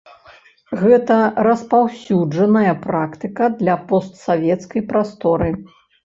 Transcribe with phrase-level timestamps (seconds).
[0.83, 1.17] Гэта
[1.47, 5.51] распаўсюджаная практыка для постсавецкай прасторы.